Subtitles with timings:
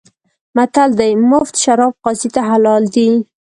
[0.57, 3.07] متل دی: مفت شراب قاضي ته حلال دي.